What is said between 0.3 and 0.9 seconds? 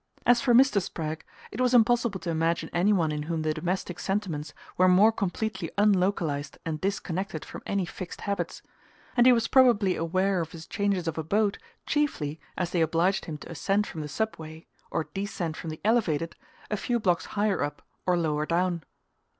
for Mr.